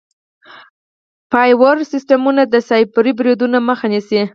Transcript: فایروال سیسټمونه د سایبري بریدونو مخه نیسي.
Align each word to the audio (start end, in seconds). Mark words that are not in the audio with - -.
فایروال 1.31 1.77
سیسټمونه 1.91 2.41
د 2.53 2.55
سایبري 2.69 3.11
بریدونو 3.19 3.57
مخه 3.69 3.85
نیسي. 3.93 4.21